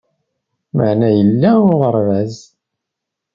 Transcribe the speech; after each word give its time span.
Mani 0.75 1.09
yella 1.17 1.51
uɣerbaz 1.71 2.35